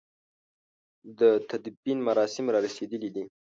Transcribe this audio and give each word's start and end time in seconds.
د 1.19 1.21
تدفين 1.49 1.97
مراسم 2.07 2.45
را 2.53 2.59
رسېدلي 2.65 3.09
دي. 3.15 3.23